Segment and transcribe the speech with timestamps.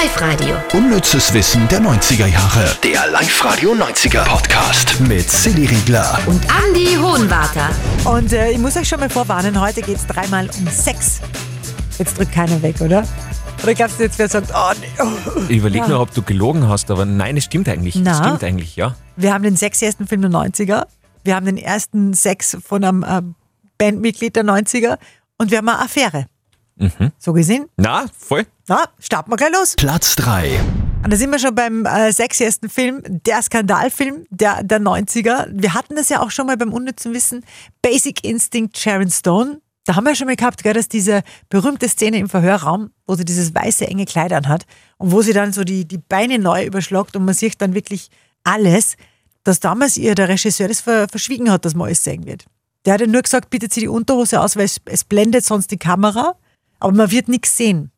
[0.00, 0.56] Live-Radio.
[0.72, 2.76] Unnützes Wissen der 90er Jahre.
[2.82, 6.18] Der Live-Radio 90er Podcast mit Silly Riegler.
[6.26, 7.70] Und Andy Hohenwarter.
[8.04, 11.20] Und äh, ich muss euch schon mal vorwarnen, heute geht es dreimal um Sex.
[11.96, 13.06] Jetzt drückt keiner weg, oder?
[13.62, 14.88] Oder glaubst du jetzt, wer sagt, oh nee.
[15.00, 15.40] Oh.
[15.48, 17.94] Ich überlege nur, ob du gelogen hast, aber nein, es stimmt eigentlich.
[17.94, 18.12] Na?
[18.12, 18.96] Es stimmt eigentlich, ja.
[19.16, 20.86] Wir haben den sexiesten Film der 90er.
[21.22, 23.22] Wir haben den ersten Sex von einem äh,
[23.78, 24.98] Bandmitglied der 90er.
[25.38, 26.26] Und wir haben eine Affäre.
[27.18, 27.66] So gesehen.
[27.76, 28.46] Na, voll.
[28.68, 29.74] Na, starten wir gleich los.
[29.76, 30.60] Platz 3.
[31.04, 35.46] Und da sind wir schon beim äh, sexiesten Film, der Skandalfilm der, der 90er.
[35.52, 37.44] Wir hatten das ja auch schon mal beim unnützen Wissen.
[37.82, 39.60] Basic Instinct Sharon Stone.
[39.84, 43.16] Da haben wir ja schon mal gehabt, gell, dass diese berühmte Szene im Verhörraum, wo
[43.16, 44.64] sie dieses weiße, enge Kleid anhat
[44.96, 48.08] und wo sie dann so die, die Beine neu überschlagt und man sieht dann wirklich
[48.44, 48.96] alles,
[49.42, 52.46] dass damals ihr der Regisseur das ver, verschwiegen hat, dass man alles sehen wird.
[52.86, 55.70] Der hat ja nur gesagt, bitte zieh die Unterhose aus, weil es, es blendet sonst
[55.70, 56.34] die Kamera,
[56.80, 57.90] aber man wird nichts sehen.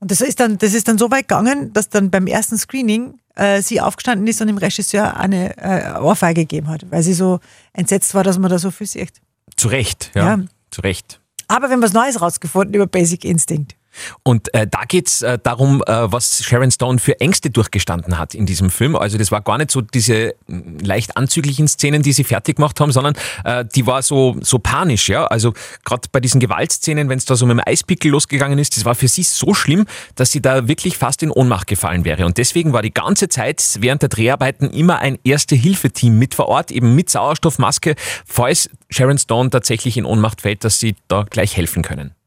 [0.00, 3.18] Und das ist dann, das ist dann so weit gegangen, dass dann beim ersten Screening
[3.34, 7.40] äh, sie aufgestanden ist und dem Regisseur eine äh, Ohrfeige gegeben hat, weil sie so
[7.72, 9.14] entsetzt war, dass man da so viel sieht.
[9.56, 10.36] Zu Recht, ja.
[10.36, 10.44] Ja.
[10.70, 11.20] Zu Recht.
[11.48, 13.74] Aber wir haben was Neues rausgefunden über Basic Instinct.
[14.22, 18.46] Und äh, da geht's äh, darum, äh, was Sharon Stone für Ängste durchgestanden hat in
[18.46, 18.96] diesem Film.
[18.96, 22.80] Also das war gar nicht so diese mh, leicht anzüglichen Szenen, die sie fertig gemacht
[22.80, 25.08] haben, sondern äh, die war so, so panisch.
[25.08, 25.26] ja.
[25.26, 25.52] Also
[25.84, 28.94] gerade bei diesen Gewaltszenen, wenn es da so mit dem Eispickel losgegangen ist, das war
[28.94, 32.26] für sie so schlimm, dass sie da wirklich fast in Ohnmacht gefallen wäre.
[32.26, 36.70] Und deswegen war die ganze Zeit während der Dreharbeiten immer ein Erste-Hilfe-Team mit vor Ort,
[36.70, 37.94] eben mit Sauerstoffmaske,
[38.26, 42.17] falls Sharon Stone tatsächlich in Ohnmacht fällt, dass sie da gleich helfen können.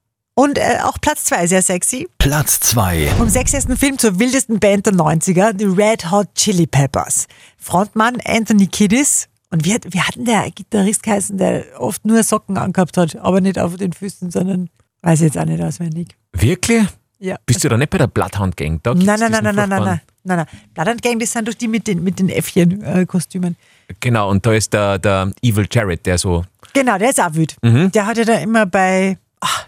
[0.42, 2.10] Und äh, auch Platz zwei sehr sexy.
[2.18, 3.10] Platz 2.
[3.16, 7.28] Vom sexiesten Film zur wildesten Band der 90er, die Red Hot Chili Peppers.
[7.60, 9.28] Frontmann Anthony Kiddis.
[9.52, 13.18] Und wie, hat, wie hat denn der Gitarrist geheißen, der oft nur Socken angehabt hat,
[13.18, 14.72] aber nicht auf den Füßen, sondern
[15.04, 16.18] weiß ich jetzt auch nicht auswendig.
[16.34, 16.88] Wirklich?
[17.20, 17.36] Ja.
[17.46, 18.80] Bist du da nicht bei der Bloodhound Gang?
[18.82, 20.48] Da Nein, nein, nein, nein, nein, nein, nein, nein, nein.
[20.74, 23.58] Blood and Gang, das sind doch die mit den, mit den Äffchen-Kostümen.
[24.00, 26.44] Genau, und da ist der, der Evil Jared, der so.
[26.74, 27.62] Genau, der ist auch wütend.
[27.62, 27.92] Mhm.
[27.92, 29.68] Der hat ja da immer bei, ach,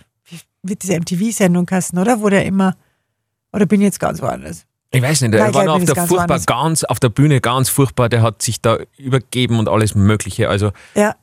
[0.64, 2.22] wie wird diese MTV-Sendung kassen, oder?
[2.22, 2.76] Wo der immer,
[3.52, 4.66] oder bin ich jetzt ganz woanders?
[4.92, 6.46] Ich weiß nicht, der ich war auf der ganz furchtbar woanders.
[6.46, 10.50] ganz, auf der Bühne ganz furchtbar, der hat sich da übergeben und alles Mögliche.
[10.50, 11.16] Also, Ja.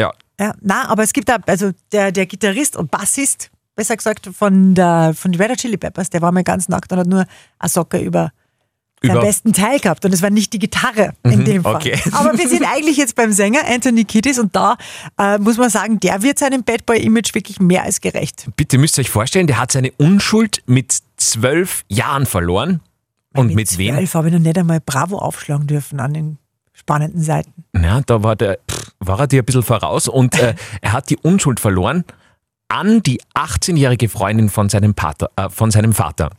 [0.00, 0.12] ja.
[0.40, 4.74] Ja, na, aber es gibt da, also der, der Gitarrist und Bassist, besser gesagt, von
[4.74, 7.26] der von den Red Hot Chili Peppers, der war mal ganz nackt und hat nur
[7.58, 8.30] eine Socke über
[9.02, 10.04] seinen Über- besten Teil gehabt.
[10.04, 11.76] Und es war nicht die Gitarre in dem Fall.
[11.76, 11.98] okay.
[12.12, 14.76] Aber wir sind eigentlich jetzt beim Sänger Anthony Kiddis und da
[15.18, 18.48] äh, muss man sagen, der wird seinem Bad Boy-Image wirklich mehr als gerecht.
[18.56, 22.80] bitte müsst ihr euch vorstellen, der hat seine Unschuld mit zwölf Jahren verloren.
[23.34, 23.94] Und mit, wem?
[23.94, 26.38] zwölf habe ich noch nicht einmal Bravo aufschlagen dürfen an den
[26.72, 27.64] spannenden Seiten.
[27.76, 31.10] Ja, da war, der, pff, war er dir ein bisschen voraus und äh, er hat
[31.10, 32.04] die Unschuld verloren
[32.68, 36.30] an die 18-jährige Freundin von seinem, Pater, äh, von seinem Vater.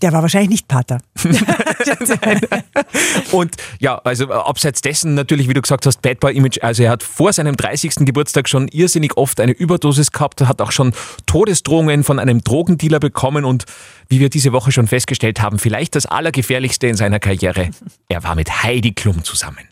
[0.00, 0.98] Der war wahrscheinlich nicht Pater.
[3.32, 6.58] Und ja, also äh, abseits dessen natürlich, wie du gesagt hast, Bad Boy Image.
[6.62, 8.06] Also er hat vor seinem 30.
[8.06, 10.92] Geburtstag schon irrsinnig oft eine Überdosis gehabt, hat auch schon
[11.26, 13.64] Todesdrohungen von einem Drogendealer bekommen und
[14.08, 17.70] wie wir diese Woche schon festgestellt haben, vielleicht das Allergefährlichste in seiner Karriere.
[18.08, 19.68] Er war mit Heidi Klum zusammen.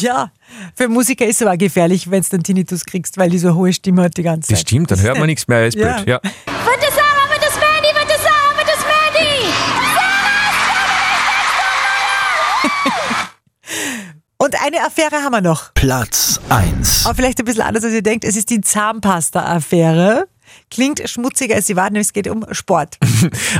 [0.00, 0.32] Ja,
[0.74, 3.72] für Musiker ist es aber gefährlich, wenn du dann Tinnitus kriegst, weil die so hohe
[3.72, 4.56] Stimme hat die ganze Zeit.
[4.56, 5.96] Das stimmt, dann hört man nichts mehr, ist Ja.
[5.98, 6.08] blöd.
[6.08, 6.20] Ja.
[14.68, 15.72] Eine Affäre haben wir noch.
[15.72, 17.06] Platz 1.
[17.06, 18.24] Aber vielleicht ein bisschen anders, als ihr denkt.
[18.24, 20.28] Es ist die Zahnpasta-Affäre.
[20.70, 22.98] Klingt schmutziger, als sie war, nämlich es geht um Sport.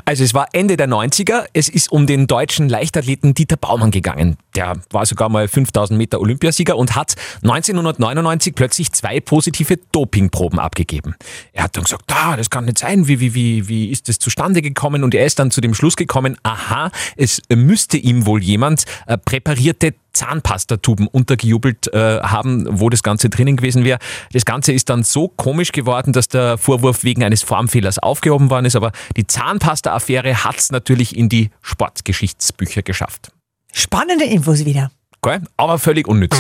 [0.05, 4.37] Also es war Ende der 90er, es ist um den deutschen Leichtathleten Dieter Baumann gegangen.
[4.55, 11.15] Der war sogar mal 5000 Meter Olympiasieger und hat 1999 plötzlich zwei positive Dopingproben abgegeben.
[11.53, 14.19] Er hat dann gesagt, ah, das kann nicht sein, wie, wie, wie, wie ist das
[14.19, 15.05] zustande gekommen?
[15.05, 19.19] Und er ist dann zu dem Schluss gekommen, aha, es müsste ihm wohl jemand äh,
[19.19, 23.99] präparierte Zahnpastatuben untergejubelt äh, haben, wo das Ganze drinnen gewesen wäre.
[24.33, 28.67] Das Ganze ist dann so komisch geworden, dass der Vorwurf wegen eines Formfehlers aufgehoben worden
[28.67, 33.31] ist, aber die Zahnpasta-Affäre hat es natürlich in die Sportgeschichtsbücher geschafft.
[33.73, 34.91] Spannende Infos wieder.
[35.23, 35.43] Gell?
[35.57, 36.37] Aber völlig unnütz.